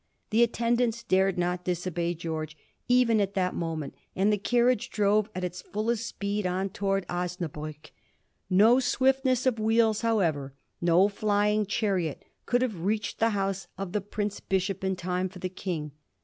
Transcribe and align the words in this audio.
The 0.31 0.41
attendants 0.41 1.03
dared 1.03 1.37
not 1.37 1.63
disobey 1.63 2.15
Greorge, 2.15 2.55
even 2.87 3.21
at 3.21 3.35
that 3.35 3.53
moment, 3.53 3.93
and 4.15 4.33
the 4.33 4.37
carriage 4.39 4.89
drove 4.89 5.29
at 5.35 5.43
its 5.43 5.61
fullest 5.61 6.07
speed 6.07 6.47
on 6.47 6.69
towards 6.69 7.05
Osna 7.07 7.47
bruck. 7.47 7.91
No 8.49 8.79
swiftness 8.79 9.45
of 9.45 9.59
wheels, 9.59 10.01
however, 10.01 10.55
no 10.81 11.07
flying 11.07 11.67
chariot, 11.67 12.25
could 12.47 12.63
have 12.63 12.81
reached 12.81 13.19
the 13.19 13.29
house 13.37 13.67
of 13.77 13.91
the 13.91 14.01
Prince 14.01 14.39
Bishop 14.39 14.83
in 14.83 14.95
time 14.95 15.29
for 15.29 15.37
the 15.37 15.49
King. 15.49 15.91